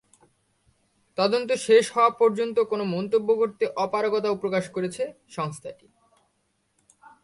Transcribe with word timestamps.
তদন্ত 1.17 1.49
শেষ 1.67 1.85
হওয়া 1.91 2.11
পর্যন্ত 2.11 2.57
কোনো 2.71 2.83
মন্তব্য 2.85 3.29
করতে 3.35 3.63
অপারগতাও 3.75 4.35
প্রকাশ 4.35 4.65
করেছে 4.69 5.03
সংস্থাটি। 5.29 5.87